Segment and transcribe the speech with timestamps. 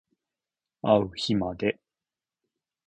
[0.81, 1.79] あう日まで